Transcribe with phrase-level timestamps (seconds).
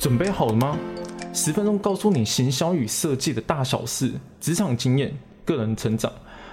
[0.00, 0.78] 准备好了吗？
[1.34, 5.14] 十分钟告诉你行销与设计的大小事，职场经验，
[5.44, 6.10] 个人成长。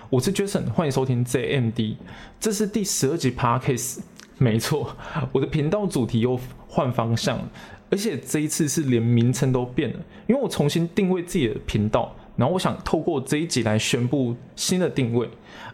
[0.10, 1.96] 我是 Jason，欢迎收听 JMD，
[2.42, 4.00] 这是第十二集 Podcast。
[4.38, 4.94] 没错，
[5.32, 7.50] 我的频道主题又换方向了，
[7.90, 15.30] 而且这一次是连名称都变了，因为我重新定位自己的频道，然后我想透过这一集来宣布新的定位，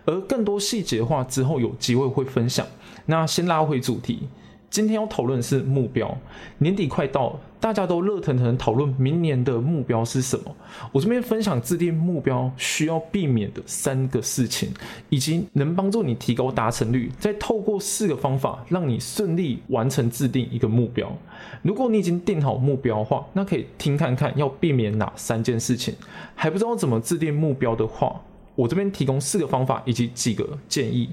[0.06, 2.68] 而更多细节的话之后有机会会分享。
[3.08, 4.28] 那先拉回主题。
[4.74, 6.18] 今天要讨论的是目标，
[6.58, 10.56] 年底快到，大家都热腾腾讨论明年的目标是什么。
[10.92, 14.74] 我这边分享制定目标需要避免的三个事情，
[15.10, 21.16] 以及能帮助你提高达成率，再透过四个方法让你顺利完成制定一个目标。
[21.62, 25.94] 如果你已经定好目标的话，那可以听看看要避免哪三件事情。
[26.34, 28.20] 还不知道怎么制定目标的话，
[28.56, 31.12] 我这边提供四个方法以及几个建议。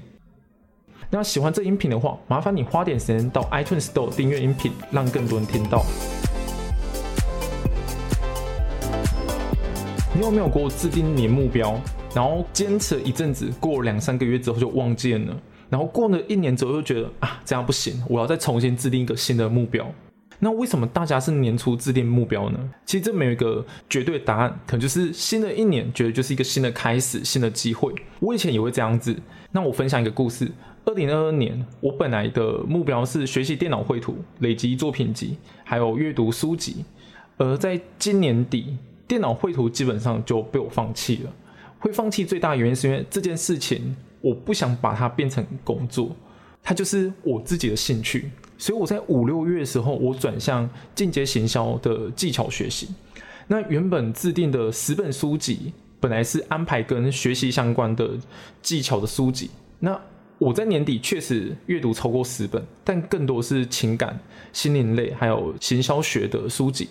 [1.13, 5.83] 那喜欢这音频的话，麻烦你花点时间到 iTunes Store 订阅音频，让更多人听到。
[10.15, 11.77] 你有没有过制定年目标，
[12.15, 15.35] 然后坚持了一阵子，过了两三个月之后就忘记了？
[15.69, 19.85] 然后过了一年之后又觉得啊，这样不行，我要再重新制定一个新的目标。
[20.39, 22.57] 那为什么大家是年初制定目标呢？
[22.85, 27.93] 其实这没有一个绝对答案，可能就是新的一年觉得就是一个新的开始，新的机会。
[28.21, 29.13] 我以前也会这样子。
[29.51, 30.49] 那我分享一个故事。
[30.85, 36.83] 二零二二年，我本来的目标是学习电脑绘图、累积作品集，还有阅读书籍。
[37.37, 41.31] 而在今年底，电脑绘图基本上就被我放弃了。
[41.79, 46.15] 会放弃最大原因是因为这件事情，我不想把它变成工作，
[46.61, 48.31] 它就是我自己的兴趣。
[48.57, 52.89] 所以我在五六月的时候，我转向进阶行销的技巧学习。
[53.47, 58.11] 那原本制定的十本书籍，本来是安排跟学习相关的
[58.61, 59.49] 技巧的书籍。
[59.79, 59.99] 那
[60.41, 64.19] 我在年底确实阅读超过十本，但更多是情感、
[64.51, 66.89] 心灵类，还有行销学的书籍。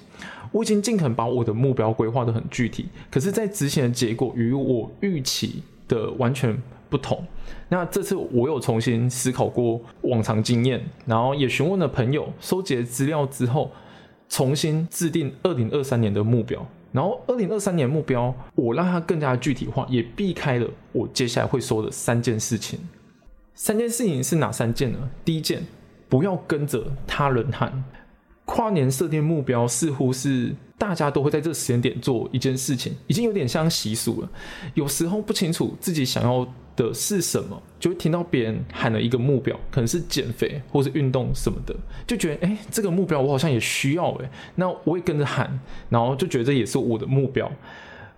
[0.52, 6.56] 我已经尽可能把我的目标规划的很具体，可是，在执行的结果与我预期的完全
[6.88, 7.26] 不同。
[7.68, 13.72] 那这次我有重新思考过往常经验，然后也询问了朋友，收集资料之后，
[14.28, 16.64] 重新制定二零二三年的目标。
[16.92, 22.78] 然后，二零二三年目标我让它更加具体化，也避开了我接下来会说的三件事情。
[23.62, 25.10] 三件事情是哪三件呢？
[25.22, 25.62] 第一件，
[26.08, 27.84] 不要跟着他人喊。
[28.46, 34.30] 跨年设定目标，似乎是大家都会在这时间点做一件事情，已经有点像习俗了。
[34.72, 45.60] 有时候不清楚自己想要的是什么，就会听到别人喊了一个目标，可能是减肥或是运动什么的，就觉得哎，这个目标我好像也需要哎，那我也跟着喊，
[45.90, 47.52] 然后就觉得这也是我的目标。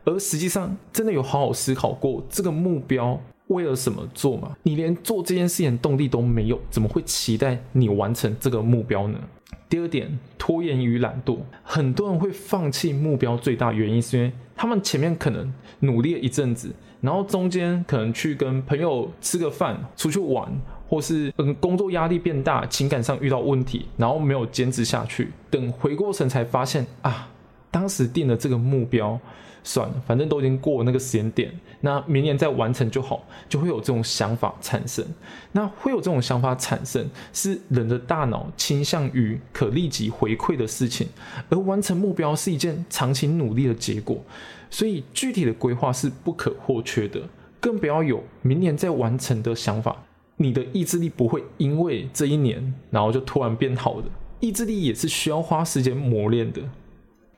[0.04, 3.20] 而实际上，真的有好好思考过这个目标。
[3.48, 4.56] 为了什么做嘛？
[4.62, 9.18] 你连做这件事情的动力都没有，怎么会期待你完成这个目标呢？
[9.68, 20.50] 第二点，拖延与懒惰，很多人会放弃目标，最大原因是因为他们前面可能努力了一阵子，然后中间可能去跟朋友吃个饭、出去玩，
[20.88, 27.28] 或是嗯工作压力变大，情感上遇到问题，然后没有坚持下去，等回过神才发现啊，
[27.70, 29.18] 当时定的这个目标。
[29.64, 35.04] 算了，反正都已经过那个时间点，那明年再完成就好，就会有这种想法产生。
[35.52, 41.06] 那会有这种想法产生，是人的大脑倾向于可立即回馈的事情，
[41.48, 44.22] 而完成目标是一件长期努力的结果，
[44.70, 47.20] 所以具体的规划是不可或缺的，
[47.60, 50.04] 更不要有明年再完成的想法。
[50.38, 54.08] 你的意志力不会因为这一年，然后就突然变好的，
[54.40, 56.60] 意志力也是需要花时间磨练的。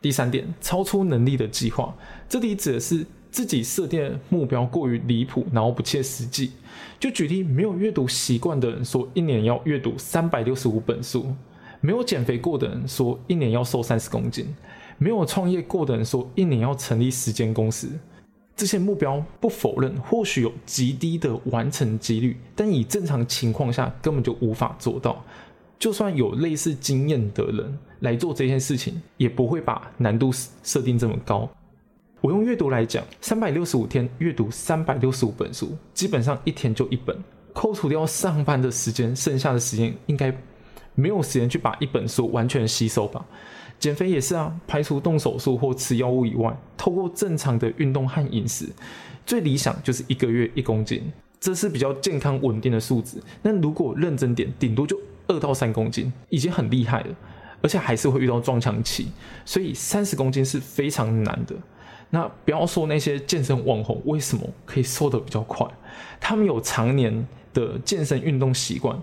[0.05, 1.97] 第三点，超出能力的计划，
[2.29, 6.53] 这里指的是自己设定目标过于离谱，然后不切实际。
[7.01, 11.23] 就举例，没有阅读习惯的人说一年要阅读三百六十五本书；
[11.81, 14.45] 没有减肥过的人说一年要瘦三十公斤；
[14.99, 17.89] 没有创业过的人说一年要成立十间公司。
[18.55, 25.25] 这些目标不否认，或许有极低的完成几率，但以正常情况下根本就无法做到。
[25.85, 30.31] 就算有类似经验的人来做这件事情，也不会把难度
[30.63, 31.47] 设定这么高。
[32.23, 37.15] 我用阅读来讲，三百六十五天阅读三百六十五本书，基本上一天就一本。
[37.53, 40.35] 扣除掉上班的时间，剩下的时间应该
[40.95, 43.23] 没有时间去把一本书完全吸收吧。
[43.79, 48.71] 减肥也是啊，排除动手术或吃药物以外，透过正常的运动和饮食，
[49.27, 53.19] 最理想就是一个月一公斤，这是比较健康稳定的数值。
[53.43, 54.99] 那如果认真点，顶多就。
[55.27, 57.15] 二到三公斤已经很厉害了，
[57.63, 59.09] 而且还是会遇到撞墙期，
[59.45, 61.55] 所以三十公斤是非常难的。
[62.11, 65.67] 那不要说那些健身网红为什么可以瘦得比较快，
[66.21, 68.97] 他们有常年的健身运动习惯，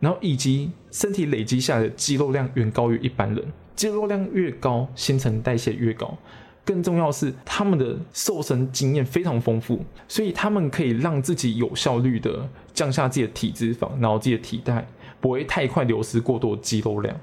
[0.00, 3.44] 然后以及身体累积下来的肌肉量远高于一般人，
[3.74, 6.16] 肌肉量越高，新陈代谢越高。
[6.64, 14.86] 更重要的是，他们的瘦身经验非常丰富，所以他们可以让自己有效率的降下自己的体脂肪，然后自己的体态
[15.22, 17.16] 不会太快流失过多肌肉量。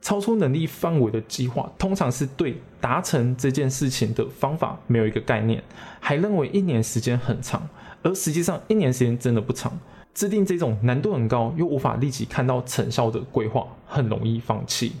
[0.00, 5.62] 超出能力范围的计划，通常是对达成这件事情的方法没有一个概念，
[6.00, 7.62] 还认为一年时间很长，
[8.02, 9.78] 而实际上一年时间真的不长。
[10.12, 14.92] 制定这种难度很高又无法立即看到成效的规划，很容易放弃。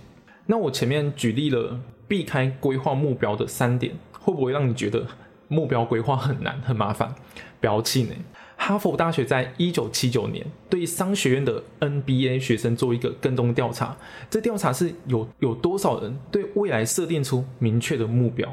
[0.46, 5.04] 那我前面举例了避开规划目标的三点，会不会让你觉得
[5.48, 7.12] 目标规划很难很麻烦？
[7.60, 8.16] 不要气馁。
[8.64, 13.96] 哈佛大学在一九七九年对商学院的 NBA 学生做一个跟踪调查，
[14.30, 18.48] 这调查是有有多少人对未来设定出明确的目标？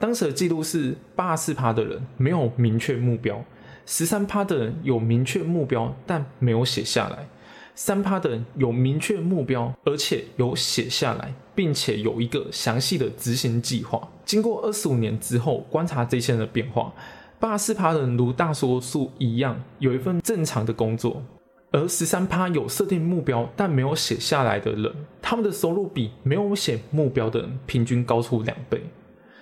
[0.00, 3.44] 当时的记录是八十四趴的人没有明确目标，
[3.86, 7.28] 十三趴的人有明确目标但没有写下来，
[7.76, 14.08] 三趴的人有明确目标而且有写下来，并且有一个详细的执行计划。
[14.24, 16.92] 经过二十五年之后，观察这些人的变化。
[17.40, 21.22] 八十趴的人如大多数一样有一份正常的工作，
[21.70, 28.82] 而十三趴有设定目标但没有写下来的人，他们的收入比没有写目标的人平均高出两倍。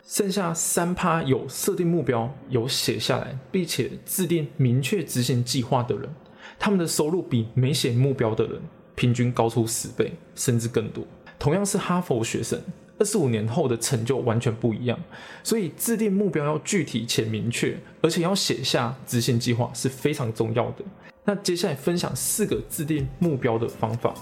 [0.04, 6.08] 剩下三趴有设定目标、有写下来并且制定明确执行计划的人，
[6.56, 8.62] 他们的收入比没写目标的人
[8.94, 11.04] 平均高出十倍甚至更多。
[11.36, 12.60] 同样是哈佛学生。
[12.98, 14.98] 二十五年后的成就完全不一样，
[15.44, 20.84] 所以制定目标要具体且明确，而且要写下执行计划是非常重要的。
[21.24, 24.14] 那接下来分享四个制定目标的方法。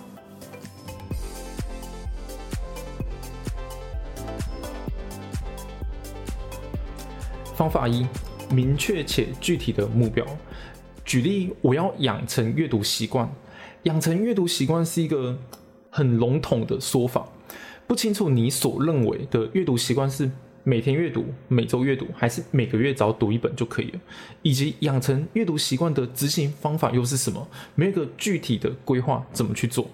[7.54, 8.06] 方法一：
[8.50, 10.26] 明确且具体的目标。
[11.02, 13.26] 举例，我要养成阅读习惯。
[13.84, 15.38] 养成阅读习惯是一个
[15.88, 17.26] 很笼统的说法。
[17.86, 20.28] 不清楚你所认为的阅读习惯是
[20.64, 24.00] 每天阅读、每周阅读，还是每个月只要读一本就可以了？
[24.42, 27.46] 以及养成阅读习惯的执行方法又是什么？
[27.76, 29.88] 没有个具体的规划，怎么去做？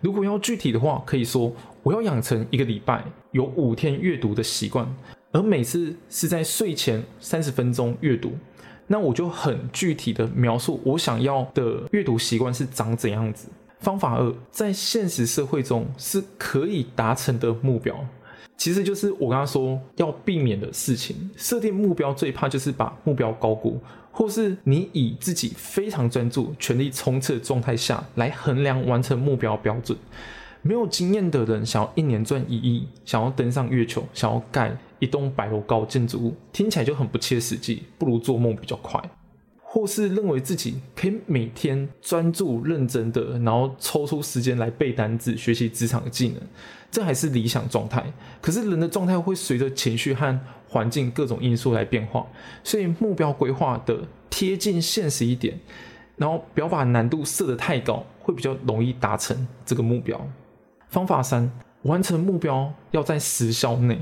[0.00, 1.54] 如果要具体的话，可以说
[1.84, 4.92] 我要养成一个礼拜有五天阅读的习惯，
[5.30, 8.32] 而每次是在睡前三十分钟阅读，
[8.88, 13.46] 那我就很具体的描述我想要的阅读习惯是长怎样子。
[13.80, 17.96] 方法二，在现实社会中是可以达成的目标，
[18.56, 21.30] 其实就是我刚刚说要避免的事情。
[21.36, 23.80] 设定目标最怕就是把目标高估，
[24.10, 29.96] 或是你以自己非常专注、全力冲刺的状态下来衡量完成目标标准。
[30.60, 39.00] 没有经验的人想要一年赚一亿，想要登上月球，想要盖一栋百楼高建筑物，听起来就很不切实际，不如做梦比较快。
[39.70, 46.40] 或是认为自己可以每天专注认真的，然后抽出时间来背单词、学习职场的技能，
[46.90, 48.02] 这还是理想状态。
[48.40, 52.26] 可是人的状态会随着情绪和环境各种因素来变化，
[52.64, 54.00] 所以目标规划的
[54.30, 55.60] 贴近现实一点，
[56.16, 60.18] 然后不要把难度设得太高，会比较容易达成这个目标。
[60.88, 64.00] 方法三，完成目标要在时效内。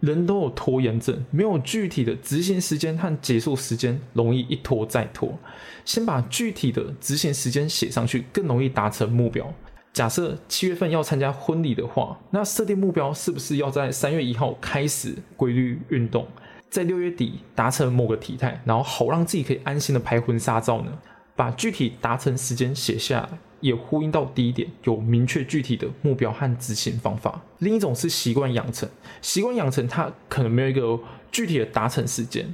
[0.00, 5.38] 人都有拖延症，没有具体的执行时间和结束时间，容易一拖再拖。
[5.84, 9.52] 先把具体的执行时间写上去，更容易达成目标。
[9.92, 16.26] 假设七月份要参加婚礼的话，那设定目标是不是要在三月一号开始规律运动，
[16.70, 20.92] 在六月底达成某个体态，然后好让自己可以安心的拍婚纱照呢？
[21.36, 23.28] 把具体达成时间写下来。
[23.62, 27.40] 也呼应到第一点，有明确具体的目标和执行方法。
[27.60, 28.86] 另一种是习惯养成，
[29.22, 30.98] 习惯养成它可能没有一个
[31.30, 32.52] 具体的达成时间，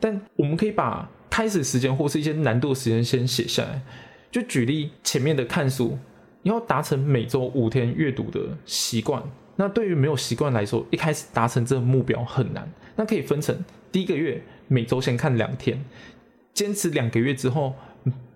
[0.00, 3.82] 但我们可以把开始时间或是一些难度时间先写下来。
[4.30, 5.98] 就举例前面的看书，
[6.42, 9.22] 你要达成每周五天阅读的习惯，
[9.56, 12.72] 那对于没有习惯来说，一开始达成这个目标很难。
[12.96, 15.84] 那可以分成第一个月每周先看两天，
[16.52, 17.74] 坚持两个月之后。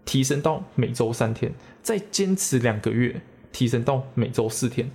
[0.08, 3.20] 提升到每周三天，再坚持两个月，
[3.52, 4.90] 提升到每周四天，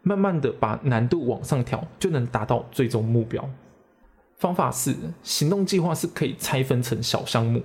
[0.00, 3.46] 慢慢的把难度往上调，就能达到最终目标。
[4.38, 7.60] 方法四，行动计划是可以拆分成小项目，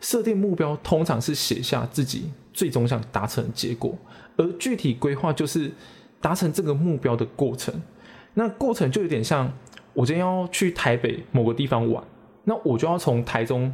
[0.00, 3.94] 设定目标通常是写下自己最终想达成的结果，
[4.38, 5.70] 而具体规划就是
[6.22, 7.74] 达成这个目标的过程。
[8.32, 9.52] 那过程就有点像
[9.92, 12.02] 我今天要去台北某个地方玩，
[12.44, 13.70] 那我就要从台中。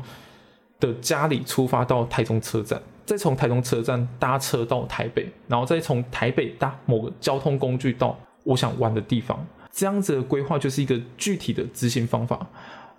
[0.87, 9.47] 的家里出发到台中车站，再从台中车站搭车到台北，然后再从台北搭某个交通工具到我想玩的地方。
[9.73, 12.47] 这样子的规划就是一个具体的执行方法。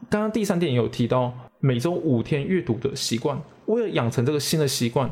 [0.09, 5.09] 刚刚第三点有提到每周五天阅读的习惯，为了养成这个新的习惯，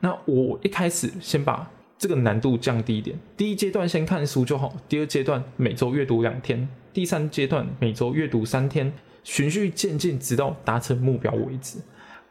[0.00, 3.16] 那我一开始先把这个难度降低一点。
[3.36, 8.92] 第一阶段先看书就好，第二阶段每周阅读两天，第三阶段每周阅读三天，
[9.22, 11.78] 循序渐进，直到达成目标为止。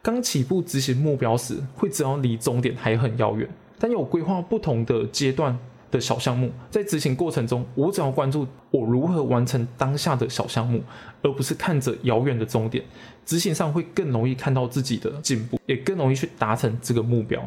[0.06, 5.58] 刚起步执行目标时，会知道离终点还很遥远，但有规划不同的阶段
[5.90, 10.80] 的小项目，在执行过程中，我只要关注我如何完成当下的小项目，
[11.24, 12.86] 而不是看着遥远的终点，
[13.26, 17.44] 执行上会更容易看到自己的进步，也更容易去达成这个目标。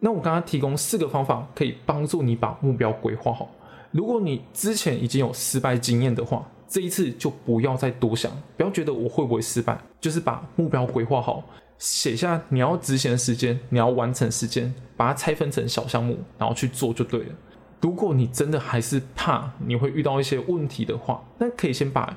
[0.00, 3.48] 那我刚刚提供四个方法，可以帮助你把目标规划好。
[3.92, 11.44] 如果你之前已经有失败经验的话，这一次就不要再多想，不要觉得我会不会失败，就是把目标规划好，
[11.78, 17.34] 写下你要执行的时间，你要完成时间，把它拆分成小项目，然后去做就对了。
[17.80, 22.16] 如果你真的还是怕你会遇到一些问题的话，那可以先把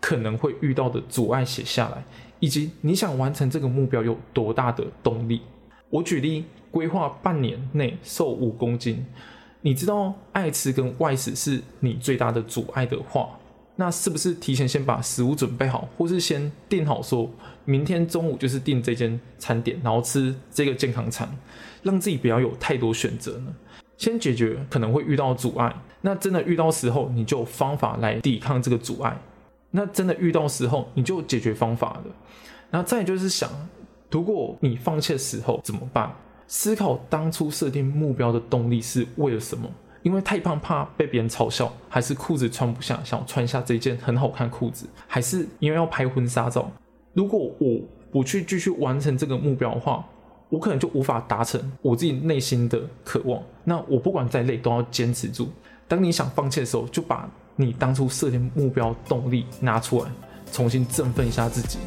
[0.00, 2.04] 可能会遇到的阻碍写下来，
[2.40, 5.42] 以及你想完成这个目标有多大的动力。
[5.90, 6.44] 我举例。
[6.68, 9.02] 规划半年内瘦五公斤，
[9.62, 13.30] 你知道爱吃跟外食是你最大的阻碍的话，
[13.76, 17.30] 那是不是提前先把食物准备好，或是先定好，说
[17.64, 21.28] 明天中午就是订这间餐点，然后吃这个健康餐，
[21.82, 23.54] 让自己不要有太多选择呢？
[23.98, 29.18] 先解决可能会遇到阻碍，那真的遇到时候，你就方法来抵抗这个阻碍。
[29.70, 32.04] 那真的遇到时候，你就解决方法了。
[32.70, 33.50] 然后再就是想，
[34.10, 36.10] 如果你放弃的时候怎么办？
[36.48, 39.68] 思考当初设定目标的动力是为了什么？
[40.06, 46.70] 因为太胖怕被别人嘲笑，还是裤子穿不下，想穿下这件很好看裤子，还是因为要拍婚纱照？
[47.12, 47.80] 如果我
[48.12, 50.06] 不去继续完成这个目标的话，
[50.48, 53.42] 我可能就无法达成我自己内心的渴望。
[53.64, 55.48] 那我不管再累都要坚持住。
[55.88, 60.10] 当你想放弃的时候，就把你当初设定目标动力拿出来，
[60.52, 61.80] 重新振奋一下自己。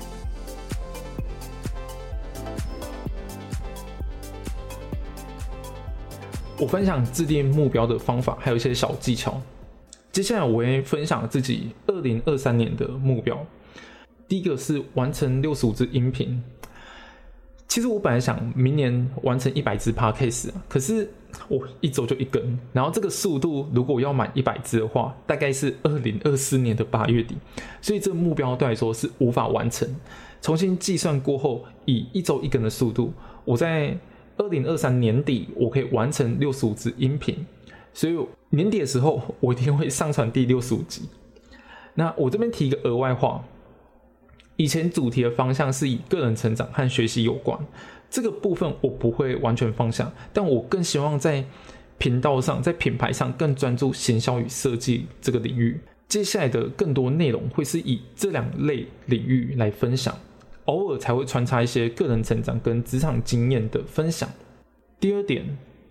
[6.60, 9.42] 我分享制定目标的方法，还有一些小技巧。
[10.12, 13.46] 接下来我会分享自己二零二三年的目标。
[14.28, 16.44] 第一个是完成六十五支音频。
[17.66, 21.10] 其实我本来想明年完成一百支 podcast，可是
[21.48, 27.38] 我一周就一根，然后这个速度如果要满一百支的话，大概是二零二四年的八月底，
[27.80, 29.88] 所以这个目标对来说是无法完成。
[30.42, 33.13] 重新计算过后，以一周一根的速度，
[33.46, 33.98] 我在。
[34.39, 37.46] 二零二三年底，我可以完成六十五支音频，
[37.93, 38.17] 所以
[38.51, 41.01] 年底的时候，我一定会上传第六十五集。
[41.96, 43.43] 那我这边提一个额外话，
[44.55, 47.60] 以前主题的方向是以个人成长和学习有关，
[48.10, 51.43] 这个部分我不会完全放下，但我更希望在
[51.98, 55.77] 频道上，在品牌上更专注行销与设计这个领域。
[56.08, 60.17] 接下来的更多内容会是以这两类领域来分享。
[60.69, 64.29] 偶尔才会穿插一些个人成长跟职场经验的分享。
[64.99, 65.43] 第二点，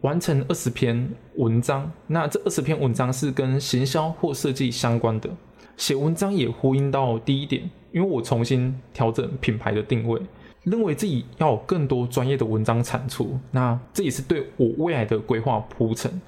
[0.02, 1.90] 完成二十篇文章。
[2.06, 5.28] 那这二十篇文章是跟行销或设计相关的。
[5.76, 10.20] 写文章也呼应到第一点，因为我重新调整品牌的定位，
[10.62, 13.36] 认为自己要有更多专业的文章产出。
[13.50, 16.20] 那这也是对我未来的规划铺陈。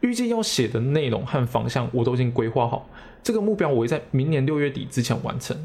[0.00, 2.88] 预计要写的内容和方向我都已经规划好，
[3.22, 5.56] 这个目标我会在明年六月底之前完成。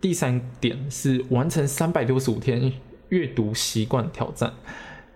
[0.00, 2.72] 第三点是完成三百六十五天
[3.08, 4.52] 阅读习惯挑战。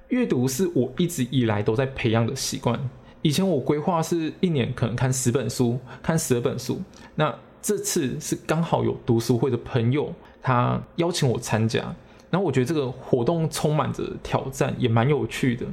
[0.08, 2.78] 阅读是我一直以来都在培养的习惯。
[3.22, 6.82] 以前我规划是一年可能看十本书，看十二本书。
[7.14, 10.12] 那这次是刚好有读书会的朋友，
[10.42, 11.94] 他邀请我参加。
[12.28, 15.64] 然后我觉得这个活动充满着挑战，也蛮有趣的。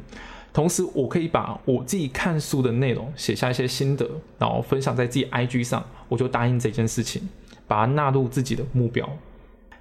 [0.53, 5.83] 同时，我可以把我自己看书的内容写下一些心得，然后分享在自己 IG 上。
[6.07, 7.27] 我就答应这件事情。
[7.69, 9.07] 把它纳入自己的目标。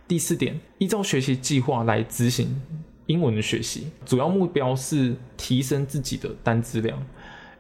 [0.07, 2.61] 第四点，依照学习计划来执行
[3.07, 7.03] 英文的学习，主要目标是提升自己的单词量。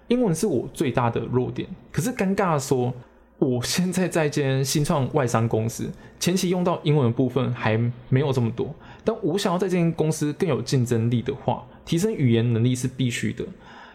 [0.08, 2.92] 英文是我最大的弱点，可是尴尬的说，
[3.38, 8.74] 我现在在一间新创外商公司，前期用到英文的部分还没有这么多。
[9.04, 13.44] 但我想要在这间公司更有竞争力的话，提升语言能力是必须的。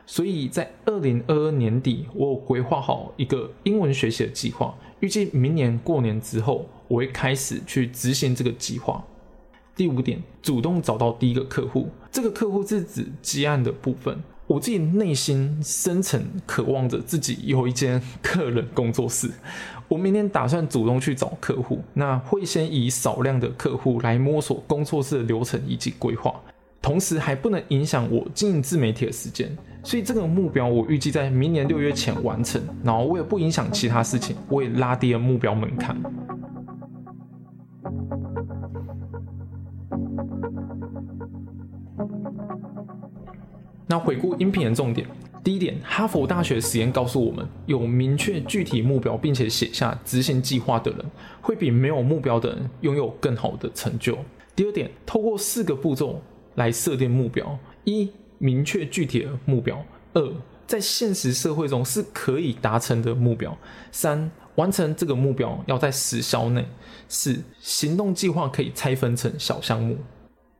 [0.06, 4.76] 所以在二零二二年底，我有规划好一个英文学习的计划。
[5.04, 9.04] 预计明年过年之后，我会开始去执行这个计划。
[9.76, 11.90] 第五点，主动找到第一个客户。
[12.10, 14.18] 这个客户是指接案的部分。
[14.48, 19.30] 我自己内心深层渴望着自己有一间个人工作室。
[19.90, 26.34] 我明天打算主动去找客户，那会先以少量的客户来摸索工作室的流程以及规划。
[26.82, 29.54] 同时还不能影响我经营自媒体的时间，
[29.84, 32.62] 所以这个目标我预计在明年六月前完成。
[32.84, 36.02] 然后为了不影响其他事情，我也拉低了目标门槛。
[43.86, 45.06] 那回顾音频的重点，
[45.44, 51.06] 第一点，哈佛大学实验告诉我们，有明确具体目标并且写下执行计划的人，
[51.42, 54.18] 会比没有目标的人拥有更好的成就。
[54.56, 56.20] 第二点，透过四个步骤
[56.56, 59.76] 来设定目标：一、明确具体的目标；
[60.14, 60.34] 二、
[60.68, 63.52] 在现实社会中是可以达成的目标；
[63.92, 66.64] 三、完成这个目标要在时效内；
[67.08, 69.98] 四、行动计划可以拆分成小项目。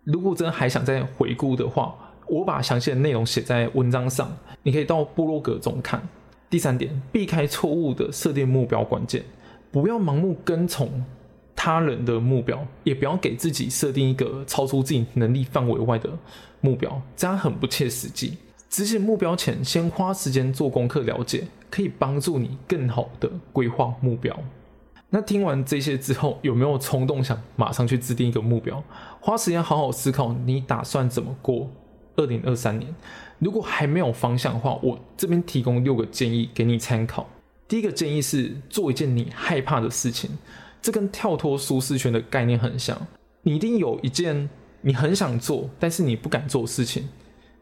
[0.04, 1.96] 如果真的还想再回顾的话，
[2.28, 4.32] 我把详细的内容写在文章上，
[4.64, 6.02] 你可以到部落格中看。
[6.50, 9.24] 第三点，避开错误的设定目标关键，
[9.72, 11.04] 不要盲目跟从
[11.56, 16.10] 他人的目标，也不要给自己设定一个超出自己能力范围外的
[16.62, 18.38] 目标，这样很不切实际。
[18.70, 24.36] 执行目标前，先花时间做功课了解，可以帮助你更好的规划目标。
[25.10, 28.84] 那听完这些之后，有没有冲动想马上去制定一个目标，
[29.20, 31.70] 花时间好好思考你打算怎么过？
[32.16, 32.94] 二零二三年，
[33.40, 37.28] 如果还没有方向的话，我这边提供六个建议给你参考。
[37.68, 40.30] 第一个建议是做一件你害怕的事情，
[40.84, 43.08] 这跟跳脱舒适圈的概念很像。
[43.42, 44.50] 你一定有一件
[44.82, 47.08] 你很想做，但是你不敢做的事情。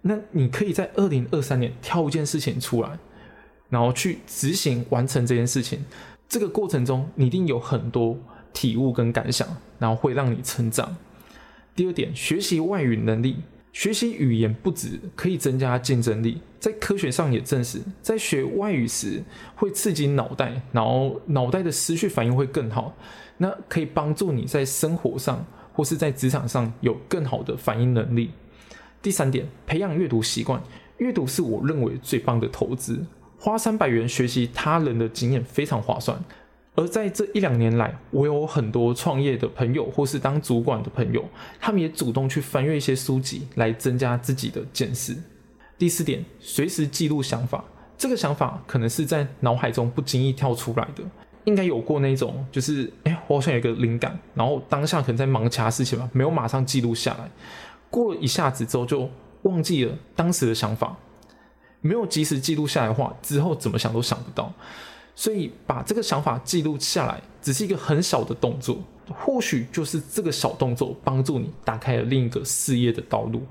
[0.01, 2.98] 那你可以在二零二三年挑一件事情出来，
[3.70, 5.86] 然后去执行完成这件事情。
[6.28, 8.18] 这个过程中，你一定有很多
[8.51, 9.48] 体悟跟感想，
[9.78, 10.98] 然后会让你成长。
[11.75, 13.38] 第二点，学习外语能力。
[13.74, 19.24] 学习语言不止可以增加竞争力，在科学上也证实，在学外语时
[19.56, 22.96] 会刺激脑袋，然后脑袋的思绪反应会更好，
[23.38, 28.32] 那可以帮助你在生活上或是在职场上有更好的反应能力。
[29.01, 30.62] 第三点，培养阅读习惯，
[30.98, 33.06] 阅读是我认为最棒的投资，
[33.40, 36.22] 花三百元学习他人的经验非常划算。
[36.75, 41.24] 而在这一两年来，我有很多创业的朋友，或是当主管的朋友，
[41.60, 45.16] 他们也主动去翻阅一些书籍，来增加自己的见识。
[45.78, 47.63] 第四点，随时记录想法。
[47.98, 51.03] 这个想法可能是在脑海中不经意跳出来的，
[51.44, 57.29] 应该有过那种，就是哎，我好像有一个灵感，然后当下可能在忙其他事情吧，没有马上记录下来，
[57.90, 59.07] 过了一下子之后就
[59.44, 60.98] 忘记了当时的想法，
[61.81, 64.51] 没有及时记录下来的话，之后怎么想都想不到。
[65.15, 73.43] 所以把这个想法记录下来，只是一个很小的动作，或许就是这个小动作帮助你打开了另一个事业的道路。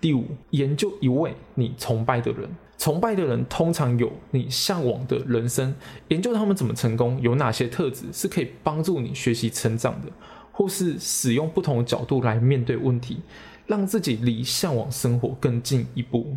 [0.00, 5.74] 第五，研究一位你崇拜的人，崇拜的人通常有你向往的人生，
[6.08, 10.08] 研究他们怎么成功，有哪些特质是可以帮助你学习成长的，
[10.52, 13.22] 或是使用不同的角度来面对问题，
[13.66, 16.36] 让自己离向往生活更近一步。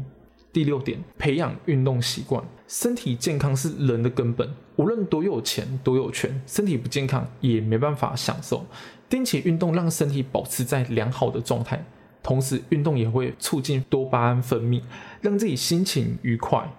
[0.54, 2.42] 第六点，培养运动习惯。
[2.70, 8.66] 身体健康是人的根本，无论多有钱、多有权，身体不健康也没办法享受。
[9.10, 11.84] 定期运动让身体保持在良好的状态，
[12.22, 14.82] 同时运动也会促进多巴胺分泌，
[15.22, 16.72] 让自己心情愉快。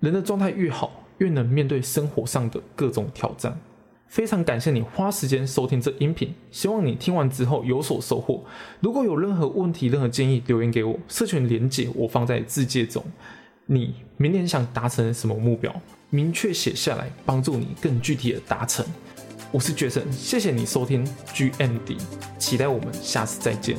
[0.00, 3.58] 人的状态越好，越能面对生活上的各种挑战。
[4.06, 8.44] 非常感谢你花时间收听这音频，希望你听完之后有所收获。
[8.80, 10.96] 如果有任何问题、任何建议，留言给我。
[11.08, 13.04] 社群连接我放在字界中。
[13.68, 15.74] 你明年想达成什么目标？
[16.08, 18.86] 明确写下来，帮助你更具体的达成。
[19.50, 21.98] 我是觉神，谢谢你收听 GND，
[22.38, 23.76] 期待我们下次再见。